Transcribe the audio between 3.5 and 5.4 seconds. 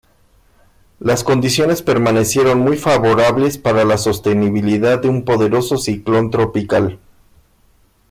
para la sostenibilidad de un